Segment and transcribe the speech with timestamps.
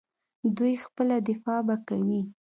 [0.57, 2.21] دوی خپله دفاع به کوي.